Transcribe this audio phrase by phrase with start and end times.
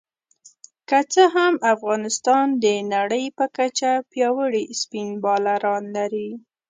[0.89, 6.29] که څه هم افغانستان د نړۍ په کچه پياوړي سپېن بالران لري